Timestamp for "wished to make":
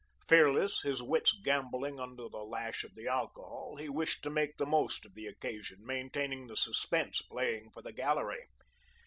3.87-4.57